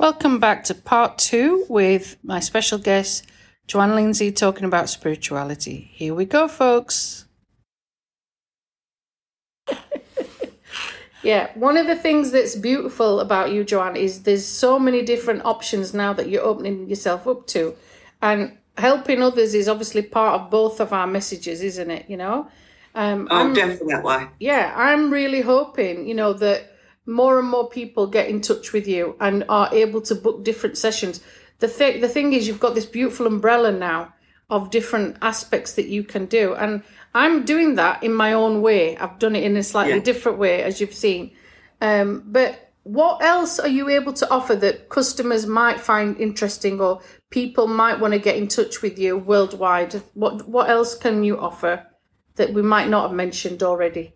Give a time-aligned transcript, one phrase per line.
[0.00, 3.26] Welcome back to part two with my special guest,
[3.66, 5.90] Joanne Lindsay, talking about spirituality.
[5.92, 7.26] Here we go, folks.
[11.22, 15.44] yeah, one of the things that's beautiful about you, Joanne, is there's so many different
[15.44, 17.76] options now that you're opening yourself up to.
[18.22, 22.08] And helping others is obviously part of both of our messages, isn't it?
[22.08, 22.48] You know?
[22.94, 24.28] Um, oh, I'm, definitely.
[24.38, 26.69] Yeah, I'm really hoping, you know, that
[27.10, 30.78] more and more people get in touch with you and are able to book different
[30.78, 31.20] sessions.
[31.58, 34.14] The thing, the thing is, you've got this beautiful umbrella now
[34.48, 36.82] of different aspects that you can do, and
[37.14, 38.96] I'm doing that in my own way.
[38.96, 40.00] I've done it in a slightly yeah.
[40.00, 41.32] different way, as you've seen.
[41.80, 47.00] Um, but what else are you able to offer that customers might find interesting, or
[47.30, 49.94] people might want to get in touch with you worldwide?
[50.14, 51.86] What what else can you offer
[52.36, 54.14] that we might not have mentioned already?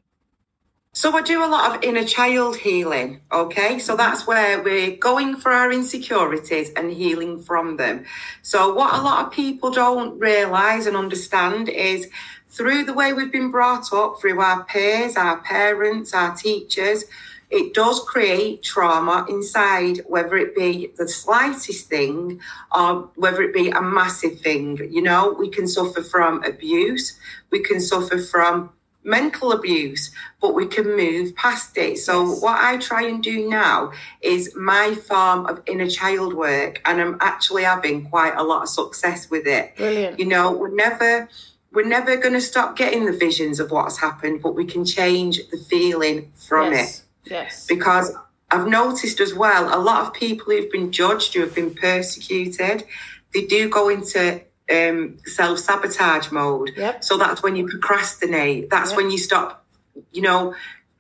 [0.95, 3.21] So I do a lot of inner child healing.
[3.33, 3.81] Okay.
[3.81, 3.99] So mm-hmm.
[3.99, 8.05] that's where we're going for our insecurities and healing from them.
[8.43, 12.09] So what a lot of people don't realize and understand is
[12.49, 17.05] through the way we've been brought up, through our peers, our parents, our teachers,
[17.51, 22.41] it does create trauma inside, whether it be the slightest thing
[22.75, 24.79] or whether it be a massive thing.
[24.91, 27.19] You know, we can suffer from abuse,
[27.51, 28.71] we can suffer from
[29.05, 30.11] mental abuse,
[30.41, 31.99] but we can move past it.
[31.99, 32.43] So, yes.
[32.43, 37.17] what I try and do now is my form of inner child work, and I'm
[37.21, 39.77] actually having quite a lot of success with it.
[39.77, 40.19] Brilliant.
[40.19, 41.29] You know, we're never.
[41.73, 45.41] We're never going to stop getting the visions of what's happened, but we can change
[45.51, 47.01] the feeling from yes.
[47.25, 47.33] it.
[47.33, 47.67] Yes.
[47.67, 48.13] Because
[48.49, 52.85] I've noticed as well, a lot of people who've been judged, who have been persecuted,
[53.33, 56.73] they do go into um, self sabotage mode.
[56.77, 57.05] Yep.
[57.05, 58.71] So that's when you procrastinate.
[58.71, 58.97] That's yep.
[58.97, 59.65] when you stop,
[60.13, 60.55] you know,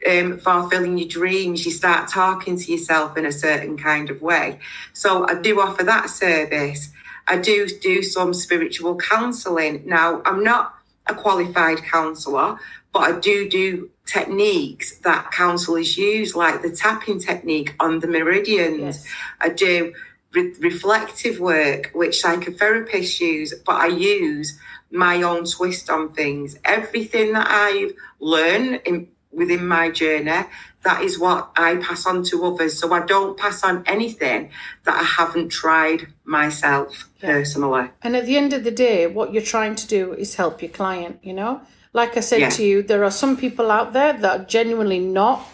[0.09, 1.65] um, fulfilling your dreams.
[1.65, 4.59] You start talking to yourself in a certain kind of way.
[4.93, 6.91] So I do offer that service.
[7.27, 9.83] I do do some spiritual counselling.
[9.87, 10.75] Now, I'm not
[11.07, 12.59] a qualified counsellor,
[12.93, 18.81] but I do do techniques that counsellors use, like the tapping technique on the meridians.
[18.81, 19.07] Yes.
[19.41, 19.95] I do
[20.35, 24.59] re- reflective work, which psychotherapists use, but I use
[24.91, 26.57] my own twist on things.
[26.65, 30.45] Everything that I've learned in, within my journey,
[30.85, 32.79] that is what I pass on to others.
[32.79, 34.51] So I don't pass on anything
[34.85, 37.33] that I haven't tried myself yeah.
[37.33, 37.91] personally.
[38.03, 40.71] And at the end of the day, what you're trying to do is help your
[40.71, 41.61] client, you know?
[41.93, 42.49] Like I said yeah.
[42.51, 45.49] to you, there are some people out there that are genuinely not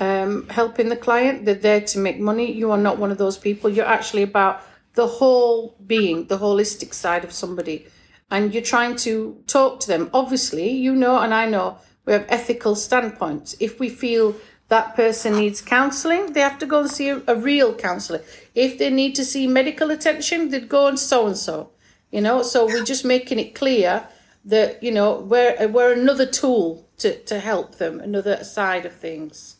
[0.00, 1.44] um, helping the client.
[1.44, 2.52] They're there to make money.
[2.52, 3.70] You are not one of those people.
[3.70, 4.62] You're actually about
[4.94, 7.86] the whole being, the holistic side of somebody.
[8.30, 10.10] And you're trying to talk to them.
[10.12, 13.56] Obviously, you know, and I know we have ethical standpoints.
[13.60, 14.34] If we feel
[14.68, 18.22] that person needs counseling, they have to go and see a, a real counselor.
[18.54, 21.70] If they need to see medical attention, they'd go and so and so.
[22.10, 24.08] You know, so we're just making it clear
[24.44, 29.55] that, you know, we're, we're another tool to, to help them, another side of things.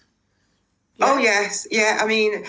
[1.00, 1.98] Oh yes, yeah.
[2.00, 2.44] I mean,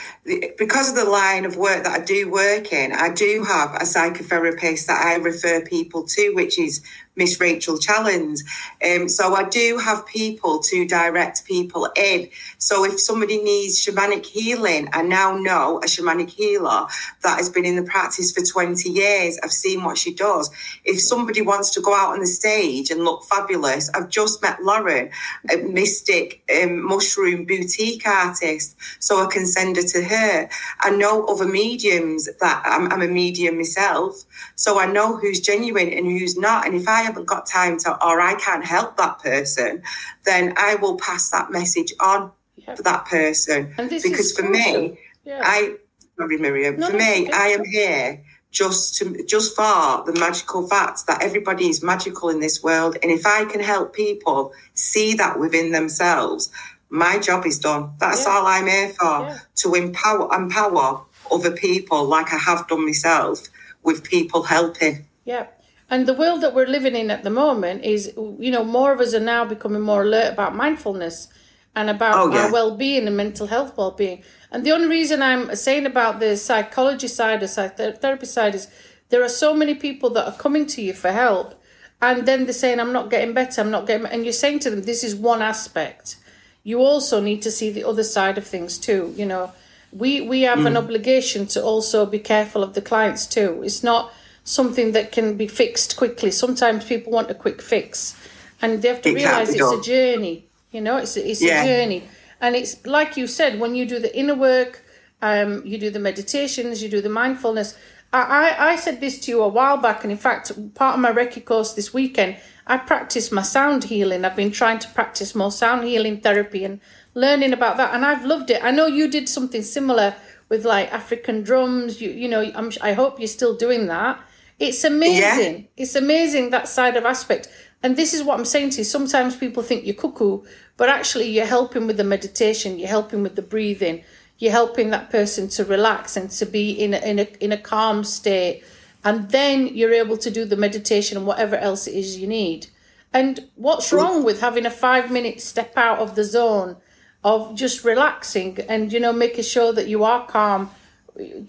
[0.58, 3.80] because of the line of work that I do work in, I do have a
[3.86, 6.82] psychotherapist that I refer people to, which is
[7.18, 8.40] Miss Rachel Challenge.
[8.86, 12.30] Um, so I do have people to direct people in.
[12.60, 16.88] So if somebody needs shamanic healing, I now know a shamanic healer
[17.24, 19.40] that has been in the practice for 20 years.
[19.44, 20.50] I've seen what she does.
[20.86, 24.64] If somebody wants to go out on the stage and look fabulous, I've just met
[24.64, 25.10] Lauren,
[25.52, 30.50] a mystic um, mushroom boutique artist, so I can send her to her.
[30.82, 34.24] I know other mediums that I'm, I'm a medium myself,
[34.56, 36.66] so I know who's genuine and who's not.
[36.66, 39.84] And if I haven't got time to, or I can't help that person,
[40.26, 42.32] then I will pass that message on
[42.76, 43.74] to that person.
[43.78, 45.42] Because for me, yeah.
[45.44, 45.76] I,
[46.18, 51.06] sorry, Miriam, no, for me, I am here just to just for the magical fact
[51.08, 55.38] that everybody is magical in this world and if i can help people see that
[55.38, 56.50] within themselves
[56.90, 58.32] my job is done that's yeah.
[58.32, 59.38] all i'm here for yeah.
[59.54, 63.48] to empower empower other people like i have done myself
[63.84, 65.46] with people helping yeah
[65.90, 69.00] and the world that we're living in at the moment is, you know, more of
[69.00, 71.30] us are now becoming more alert about mindfulness
[71.76, 72.46] and about oh, yeah.
[72.46, 74.24] our well-being and mental health well-being.
[74.52, 78.68] And the only reason I'm saying about the psychology side, the psychotherapy side, is
[79.10, 81.54] there are so many people that are coming to you for help,
[82.02, 83.62] and then they're saying, "I'm not getting better.
[83.62, 86.18] I'm not getting," and you're saying to them, "This is one aspect.
[86.64, 89.14] You also need to see the other side of things too.
[89.16, 89.52] You know,
[89.92, 90.68] we we have mm.
[90.68, 93.62] an obligation to also be careful of the clients too.
[93.64, 94.14] It's not."
[94.48, 96.32] Something that can be fixed quickly.
[96.32, 98.16] Sometimes people want a quick fix,
[98.62, 100.38] and they have to realize it's a journey.
[100.76, 101.64] You know, it's a, it's yeah.
[101.64, 102.02] a journey,
[102.42, 104.74] and it's like you said when you do the inner work
[105.20, 107.70] Um, you do the meditations, you do the mindfulness.
[108.14, 111.02] I, I, I said this to you a while back, and in fact, part of
[111.02, 114.26] my Reiki course this weekend, I practiced my sound healing.
[114.26, 116.80] I've been trying to practice more sound healing therapy and
[117.16, 118.62] learning about that, and I've loved it.
[118.64, 120.14] I know you did something similar
[120.50, 122.00] with like African drums.
[122.00, 124.20] You you know, I'm, I hope you're still doing that.
[124.60, 125.56] It's amazing.
[125.56, 125.68] Yeah.
[125.78, 127.48] It's amazing that side of aspect.
[127.84, 128.84] And this is what I'm saying to you.
[128.84, 130.44] Sometimes people think you're cuckoo,
[130.78, 134.04] but actually you're helping with the meditation, you're helping with the breathing,
[134.40, 137.58] you're helping that person to relax and to be in a, in a, in a
[137.58, 138.64] calm state.
[139.04, 142.68] And then you're able to do the meditation and whatever else it is you need.
[143.14, 146.78] And what's wrong with having a five minute step out of the zone
[147.24, 150.70] of just relaxing and, you know, making sure that you are calm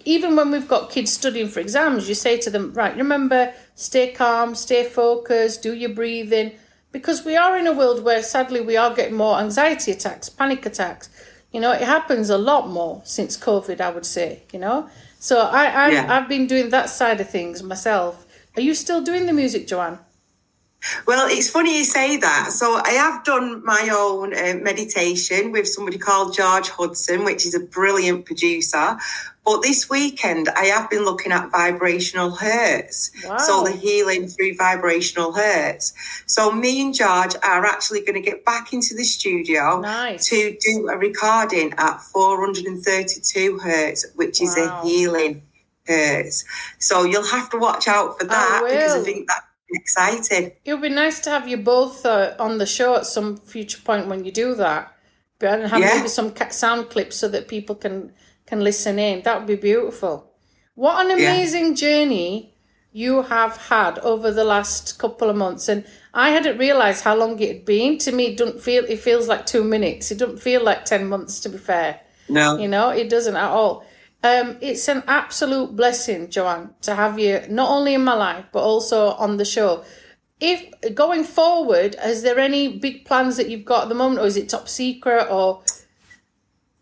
[0.05, 4.11] even when we've got kids studying for exams, you say to them, right, remember, stay
[4.11, 6.53] calm, stay focused, do your breathing,
[6.91, 10.65] because we are in a world where sadly we are getting more anxiety attacks, panic
[10.65, 11.09] attacks.
[11.51, 14.89] You know, it happens a lot more since COVID, I would say, you know.
[15.19, 16.07] So I, I yeah.
[16.09, 18.25] I've been doing that side of things myself.
[18.55, 19.99] Are you still doing the music, Joanne?
[21.05, 22.51] Well, it's funny you say that.
[22.51, 27.55] So I have done my own uh, meditation with somebody called George Hudson, which is
[27.55, 28.97] a brilliant producer.
[29.45, 33.11] But this weekend, I have been looking at vibrational hertz.
[33.25, 33.37] Wow.
[33.37, 35.93] So the healing through vibrational hertz.
[36.27, 40.29] So me and George are actually going to get back into the studio nice.
[40.29, 45.41] to do a recording at 432 hertz, which is a healing
[45.87, 46.45] hertz.
[46.77, 50.53] So you'll have to watch out for that because I think that excited.
[50.65, 53.79] It would be nice to have you both uh, on the show at some future
[53.83, 54.93] point when you do that.
[55.39, 55.95] But and have yeah.
[55.95, 58.11] maybe some sound clips so that people can
[58.45, 59.21] can listen in.
[59.23, 60.31] That would be beautiful.
[60.75, 61.73] What an amazing yeah.
[61.73, 62.55] journey
[62.91, 65.69] you have had over the last couple of months.
[65.69, 67.97] And I hadn't realised how long it had been.
[67.99, 70.11] To me, it doesn't feel it feels like two minutes.
[70.11, 72.01] It doesn't feel like ten months to be fair.
[72.27, 72.57] No.
[72.57, 73.85] You know, it doesn't at all.
[74.21, 78.61] Um, it's an absolute blessing, Joanne, to have you not only in my life but
[78.61, 79.83] also on the show.
[80.41, 84.25] If going forward, is there any big plans that you've got at the moment, or
[84.25, 85.63] is it top secret, or?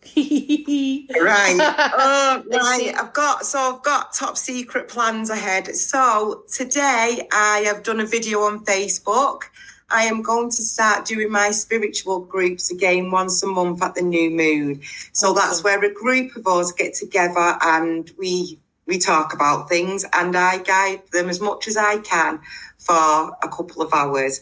[0.15, 1.57] right.
[1.99, 2.93] Oh, right.
[2.97, 5.75] I've got so I've got top secret plans ahead.
[5.75, 9.43] So today I have done a video on Facebook
[9.89, 14.01] I am going to start doing my spiritual groups again once a month at the
[14.01, 14.81] new moon.
[15.13, 20.05] So that's where a group of us get together and we we talk about things
[20.13, 22.39] and I guide them as much as I can
[22.77, 22.93] for
[23.41, 24.41] a couple of hours.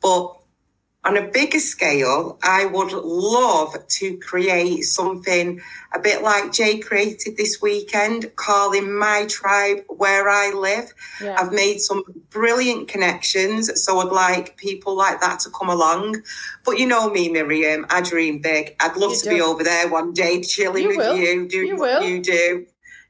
[0.00, 0.35] But
[1.06, 5.60] on a bigger scale, I would love to create something
[5.94, 10.92] a bit like Jay created this weekend, calling my tribe where I live.
[11.22, 11.36] Yeah.
[11.38, 16.22] I've made some brilliant connections, so I'd like people like that to come along.
[16.64, 18.74] But you know me, Miriam, I dream big.
[18.80, 19.30] I'd love you to do.
[19.30, 21.16] be over there one day, chilling you with will.
[21.16, 22.66] you, doing you what you do.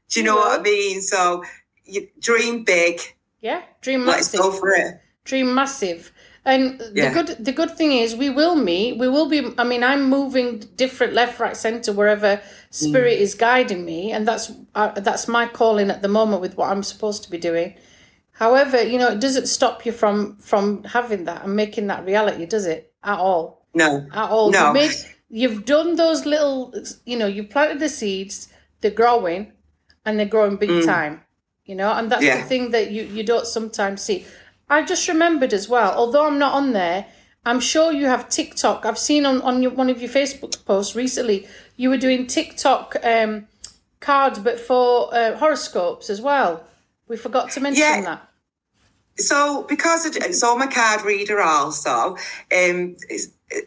[0.09, 0.41] Do you, know will.
[0.41, 1.01] what I mean?
[1.01, 1.43] So
[1.83, 3.01] you dream big.
[3.41, 4.39] Yeah, dream massive.
[4.39, 5.01] Let's go for it.
[5.23, 6.11] Dream massive.
[6.47, 7.09] And yeah.
[7.09, 8.97] the good the good thing is we will meet.
[8.97, 9.53] We will be.
[9.57, 13.21] I mean, I'm moving different left, right, center wherever spirit mm.
[13.21, 16.83] is guiding me, and that's uh, that's my calling at the moment with what I'm
[16.83, 17.75] supposed to be doing.
[18.31, 22.45] However, you know, it doesn't stop you from from having that and making that reality,
[22.45, 22.93] does it?
[23.03, 23.65] At all?
[23.73, 24.07] No.
[24.13, 24.49] At all.
[24.49, 24.67] No.
[24.67, 24.91] You made,
[25.29, 26.73] you've done those little.
[27.05, 28.47] You know, you've planted the seeds.
[28.79, 29.51] They're growing,
[30.05, 30.85] and they're growing big mm.
[30.85, 31.23] time.
[31.65, 32.39] You know, and that's yeah.
[32.39, 34.25] the thing that you you don't sometimes see.
[34.69, 37.05] I just remembered as well, although I'm not on there,
[37.45, 38.85] I'm sure you have TikTok.
[38.85, 41.47] I've seen on, on your, one of your Facebook posts recently,
[41.77, 43.47] you were doing TikTok um,
[44.01, 46.63] cards, but for uh, horoscopes as well.
[47.07, 48.01] We forgot to mention yeah.
[48.01, 48.29] that.
[49.17, 52.17] So, because of, so I'm a card reader also,
[52.55, 52.97] um,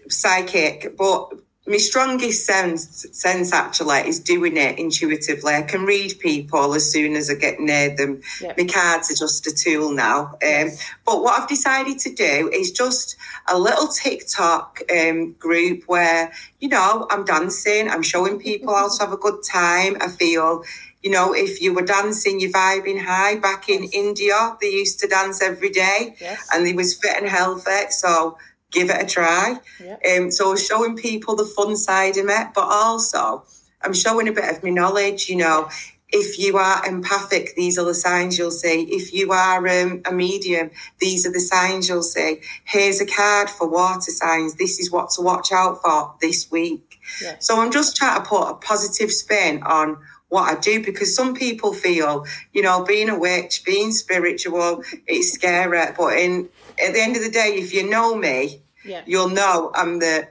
[0.09, 1.33] psychic, but
[1.71, 5.55] my strongest sense sense actually is doing it intuitively.
[5.55, 8.23] I can read people as soon as I get near them.
[8.41, 8.59] Yep.
[8.59, 10.37] My cards are just a tool now.
[10.45, 10.71] Um,
[11.07, 13.17] but what I've decided to do is just
[13.49, 19.01] a little TikTok um, group where you know I'm dancing, I'm showing people how to
[19.05, 19.97] have a good time.
[20.01, 20.65] I feel.
[21.03, 23.37] You know, if you were dancing, you're vibing high.
[23.37, 26.47] Back in India, they used to dance every day, yes.
[26.53, 27.89] and they was fit and healthy.
[27.89, 28.37] So
[28.71, 29.59] give it a try.
[29.83, 30.03] Yep.
[30.07, 33.45] Um, so showing people the fun side of it, but also
[33.83, 35.29] I'm showing a bit of my knowledge.
[35.29, 35.69] You know,
[36.13, 38.83] if you are empathic, these are the signs you'll see.
[38.83, 42.41] If you are um, a medium, these are the signs you'll see.
[42.65, 44.55] Here's a card for water signs.
[44.55, 46.99] This is what to watch out for this week.
[47.23, 47.47] Yes.
[47.47, 49.99] So I'm just trying to put a positive spin on
[50.31, 55.33] what I do because some people feel, you know, being a witch, being spiritual, it's
[55.33, 55.93] scary.
[55.97, 56.49] But in
[56.83, 59.03] at the end of the day, if you know me, yeah.
[59.07, 60.29] you'll know I'm the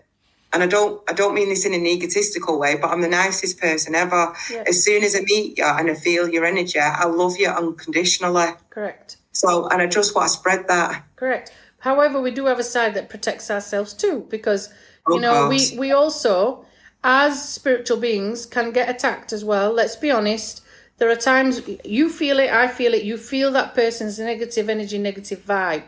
[0.51, 3.59] and I don't I don't mean this in an egotistical way, but I'm the nicest
[3.59, 4.33] person ever.
[4.49, 4.63] Yeah.
[4.67, 8.47] As soon as I meet you and I feel your energy, I love you unconditionally.
[8.69, 9.17] Correct.
[9.33, 11.03] So and I just want to spread that.
[11.17, 11.51] Correct.
[11.79, 14.69] However, we do have a side that protects ourselves too, because
[15.09, 15.71] you of know course.
[15.71, 16.65] we we also
[17.03, 19.71] as spiritual beings can get attacked as well.
[19.71, 20.63] Let's be honest.
[20.97, 24.97] There are times you feel it, I feel it, you feel that person's negative energy,
[24.97, 25.85] negative vibe.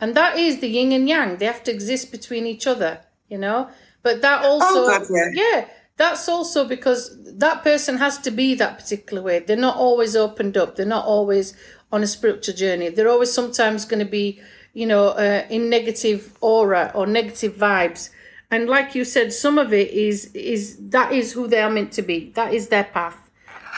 [0.00, 1.36] And that is the yin and yang.
[1.36, 3.68] They have to exist between each other, you know?
[4.02, 5.30] But that oh, also, oh, yeah.
[5.32, 9.38] yeah, that's also because that person has to be that particular way.
[9.40, 10.76] They're not always opened up.
[10.76, 11.54] They're not always
[11.92, 12.88] on a spiritual journey.
[12.88, 14.40] They're always sometimes going to be,
[14.72, 18.10] you know, uh, in negative aura or negative vibes.
[18.54, 21.90] And like you said, some of it is is that is who they are meant
[21.94, 22.30] to be.
[22.36, 23.18] That is their path.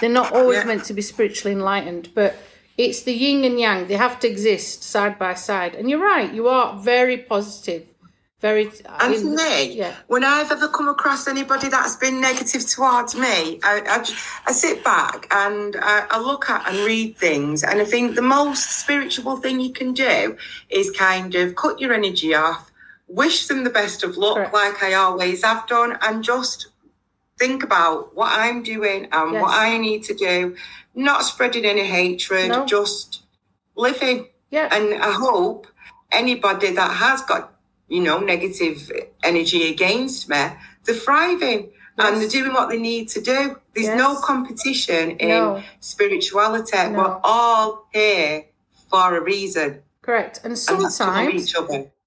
[0.01, 0.65] They're not always yeah.
[0.65, 2.37] meant to be spiritually enlightened, but
[2.77, 3.87] it's the yin and yang.
[3.87, 5.75] They have to exist side by side.
[5.75, 6.31] And you're right.
[6.31, 7.87] You are very positive
[8.43, 9.95] very uh, and for me yeah.
[10.09, 13.99] when i've ever come across anybody that's been negative towards me i, I,
[14.47, 18.29] I sit back and I, I, look at and read things and i think the
[18.39, 20.37] most spiritual thing you can do
[20.69, 22.71] is kind of cut your energy off
[23.09, 24.55] wish them the best of luck Correct.
[24.55, 26.69] like i always have done and just
[27.39, 29.43] think about what i'm doing and yes.
[29.43, 30.57] what i need to do
[30.95, 32.67] not spreading any hatred no.
[32.67, 33.23] just
[33.77, 35.67] living yeah and i hope
[36.13, 37.57] anybody that has got
[37.89, 38.91] you know, negative
[39.23, 40.45] energy against me,
[40.85, 42.13] they're thriving yes.
[42.13, 43.57] and they're doing what they need to do.
[43.75, 43.99] There's yes.
[43.99, 45.63] no competition in no.
[45.81, 46.77] spirituality.
[46.77, 46.99] No.
[46.99, 48.47] We're all here
[48.91, 49.83] for a reason.
[50.03, 50.41] Correct.
[50.45, 51.53] And sometimes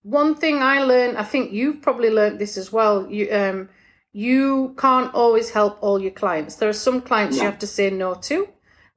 [0.03, 3.09] one thing I learned, I think you've probably learned this as well.
[3.09, 3.69] You um
[4.11, 6.55] you can't always help all your clients.
[6.55, 7.43] There are some clients no.
[7.43, 8.47] you have to say no to.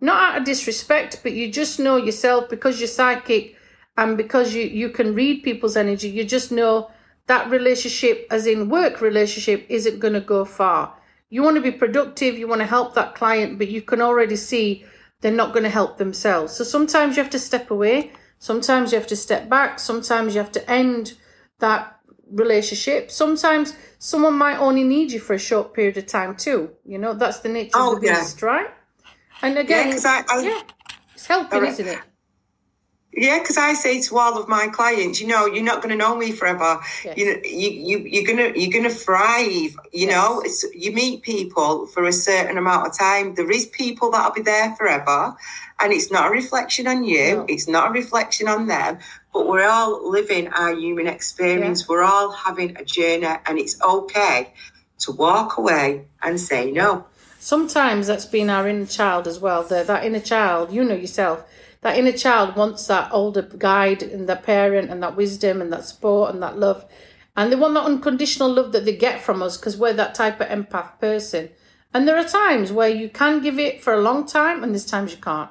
[0.00, 3.56] Not out of disrespect, but you just know yourself because you're psychic
[3.96, 6.90] and because you you can read people's energy you just know
[7.26, 10.94] that relationship as in work relationship isn't going to go far
[11.30, 14.36] you want to be productive you want to help that client but you can already
[14.36, 14.84] see
[15.20, 18.10] they're not going to help themselves so sometimes you have to step away
[18.42, 19.78] sometimes you have to step back.
[19.78, 21.14] Sometimes you have to end
[21.60, 21.96] that
[22.30, 23.10] relationship.
[23.10, 26.70] Sometimes someone might only need you for a short period of time too.
[26.84, 28.48] You know that's the nature oh, of the beast yeah.
[28.48, 28.70] right?
[29.42, 30.62] And again yeah, I, I, yeah
[31.14, 32.00] it's helping isn't it
[33.14, 35.96] yeah, because I say to all of my clients, you know, you're not going to
[35.96, 36.80] know me forever.
[37.04, 37.16] Yes.
[37.18, 39.76] You know, you, you you're gonna you're gonna thrive.
[39.92, 40.10] You yes.
[40.10, 43.34] know, it's, you meet people for a certain amount of time.
[43.34, 45.36] There is people that'll be there forever,
[45.78, 47.36] and it's not a reflection on you.
[47.36, 47.46] No.
[47.50, 48.98] It's not a reflection on them.
[49.34, 51.82] But we're all living our human experience.
[51.82, 51.86] Yeah.
[51.90, 54.54] We're all having a journey, and it's okay
[55.00, 57.04] to walk away and say no.
[57.38, 59.64] Sometimes that's been our inner child as well.
[59.64, 61.44] The, that inner child, you know yourself
[61.82, 65.84] that inner child wants that older guide and that parent and that wisdom and that
[65.84, 66.84] support and that love.
[67.36, 70.40] And they want that unconditional love that they get from us because we're that type
[70.40, 71.50] of empath person.
[71.92, 74.86] And there are times where you can give it for a long time and there's
[74.86, 75.50] times you can't.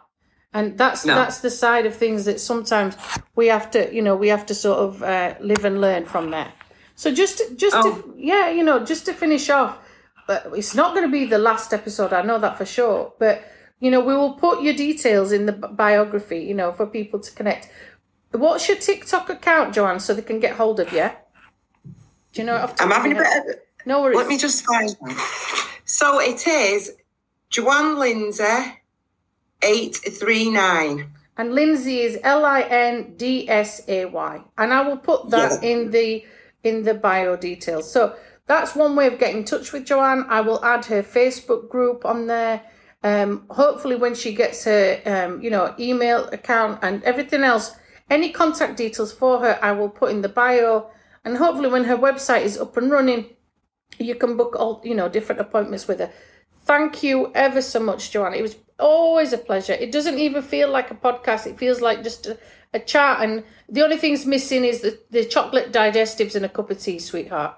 [0.53, 1.15] And that's no.
[1.15, 2.97] that's the side of things that sometimes
[3.35, 6.29] we have to, you know, we have to sort of uh, live and learn from
[6.29, 6.51] there.
[6.95, 8.01] So just just oh.
[8.01, 9.79] to, yeah, you know, just to finish off,
[10.29, 12.11] it's not going to be the last episode.
[12.11, 13.13] I know that for sure.
[13.17, 13.43] But
[13.81, 17.31] you know, we will put your details in the biography, you know, for people to
[17.31, 17.67] connect.
[18.31, 21.09] What's your TikTok account, Joanne, so they can get hold of you?
[22.31, 22.73] Do you know?
[22.79, 23.55] I'm having a bit of.
[23.85, 24.15] No worries.
[24.15, 24.95] Let me just find.
[25.83, 26.93] So it is
[27.50, 28.79] Joanne Lindsay,
[29.61, 31.11] eight three nine.
[31.35, 35.63] And Lindsay is L I N D S A Y, and I will put that
[35.63, 35.69] yeah.
[35.69, 36.23] in the
[36.63, 37.91] in the bio details.
[37.91, 40.25] So that's one way of getting in touch with Joanne.
[40.29, 42.61] I will add her Facebook group on there.
[43.03, 47.75] Um, hopefully, when she gets her, um, you know, email account and everything else,
[48.10, 50.89] any contact details for her, I will put in the bio.
[51.25, 53.25] And hopefully, when her website is up and running,
[53.98, 56.12] you can book all, you know, different appointments with her.
[56.65, 58.36] Thank you ever so much, Joanna.
[58.36, 59.74] It was always a pleasure.
[59.74, 61.48] It doesn't even feel like a podcast.
[61.48, 62.38] It feels like just a,
[62.74, 63.22] a chat.
[63.22, 67.00] And the only thing's missing is the, the chocolate digestives and a cup of tea,
[67.00, 67.55] sweetheart.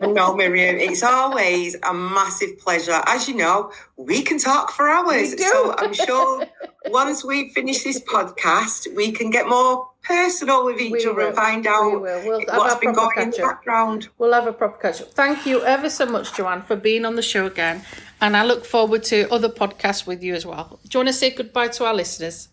[0.00, 3.00] No, Miriam, it's always a massive pleasure.
[3.06, 5.38] As you know, we can talk for hours.
[5.42, 6.46] So I'm sure
[6.86, 11.26] once we finish this podcast, we can get more personal with each we other will.
[11.28, 11.98] and find out we.
[12.00, 14.08] We'll what's been going in the background.
[14.18, 15.12] We'll have a proper catch up.
[15.12, 17.82] Thank you ever so much, Joanne, for being on the show again.
[18.20, 20.80] And I look forward to other podcasts with you as well.
[20.88, 22.48] Do you want to say goodbye to our listeners?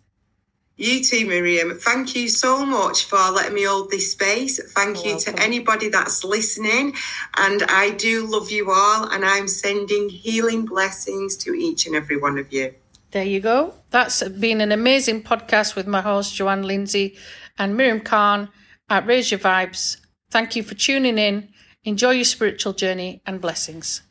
[0.77, 1.77] You too, Miriam.
[1.79, 4.59] Thank you so much for letting me hold this space.
[4.73, 5.35] Thank You're you welcome.
[5.35, 6.95] to anybody that's listening.
[7.37, 9.05] And I do love you all.
[9.05, 12.73] And I'm sending healing blessings to each and every one of you.
[13.11, 13.73] There you go.
[13.91, 17.15] That's been an amazing podcast with my host, Joanne Lindsay
[17.57, 18.49] and Miriam Khan
[18.89, 19.97] at Raise Your Vibes.
[20.29, 21.49] Thank you for tuning in.
[21.85, 24.01] Enjoy your spiritual journey and blessings.